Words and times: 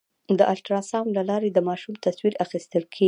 د 0.39 0.41
الټراساونډ 0.53 1.11
له 1.17 1.23
لارې 1.29 1.49
د 1.51 1.59
ماشوم 1.67 1.93
تصویر 2.05 2.33
اخیستل 2.45 2.83
کېږي. 2.93 2.99